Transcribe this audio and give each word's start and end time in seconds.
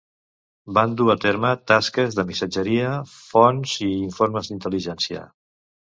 Van 0.77 0.95
dur 1.01 1.05
a 1.13 1.15
terme 1.25 1.51
tasques 1.73 2.17
de 2.19 2.25
missatgeria, 2.29 2.95
fonts 3.35 3.77
i 3.89 3.91
informes 4.09 4.51
d'intel·ligència. 4.53 5.23